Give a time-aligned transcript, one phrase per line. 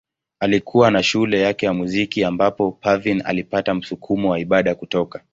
[0.39, 5.23] Alikuwa na shule yake ya muziki ambapo Parveen alipata msukumo wa ibada kutoka.